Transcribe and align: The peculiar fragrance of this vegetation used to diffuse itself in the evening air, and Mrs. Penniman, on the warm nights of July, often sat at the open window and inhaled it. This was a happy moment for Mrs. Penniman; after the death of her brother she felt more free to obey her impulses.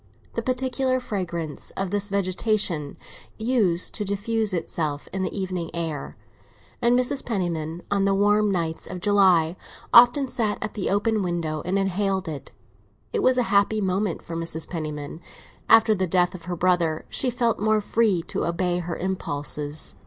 The 0.33 0.41
peculiar 0.41 0.99
fragrance 0.99 1.69
of 1.77 1.91
this 1.91 2.09
vegetation 2.09 2.97
used 3.37 3.93
to 3.93 4.03
diffuse 4.03 4.51
itself 4.51 5.07
in 5.13 5.21
the 5.21 5.39
evening 5.39 5.69
air, 5.75 6.17
and 6.81 6.97
Mrs. 6.97 7.23
Penniman, 7.23 7.83
on 7.91 8.05
the 8.05 8.15
warm 8.15 8.49
nights 8.51 8.87
of 8.87 8.99
July, 8.99 9.55
often 9.93 10.27
sat 10.27 10.57
at 10.59 10.73
the 10.73 10.89
open 10.89 11.21
window 11.21 11.61
and 11.65 11.77
inhaled 11.77 12.27
it. 12.27 12.49
This 13.11 13.21
was 13.21 13.37
a 13.37 13.43
happy 13.53 13.79
moment 13.79 14.25
for 14.25 14.35
Mrs. 14.35 14.67
Penniman; 14.67 15.21
after 15.69 15.93
the 15.93 16.07
death 16.07 16.33
of 16.33 16.45
her 16.45 16.55
brother 16.55 17.05
she 17.07 17.29
felt 17.29 17.59
more 17.59 17.79
free 17.79 18.23
to 18.23 18.47
obey 18.47 18.79
her 18.79 18.95
impulses. 18.97 19.93